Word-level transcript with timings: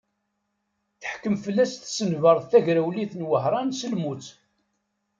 Teḥkem 1.01 1.35
fell-as 1.45 1.73
tsenbert 1.75 2.47
tagrawliwt 2.51 3.13
n 3.17 3.27
Wehṛan 3.29 3.69
s 3.79 3.81
lmut. 3.91 4.27